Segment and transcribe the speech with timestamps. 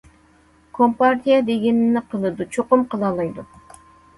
[0.77, 3.47] كومپارتىيە دېگىنىنى قىلىدۇ، چوقۇم قىلالايدۇ.